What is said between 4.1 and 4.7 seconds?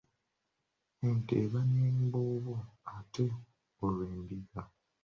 endiga?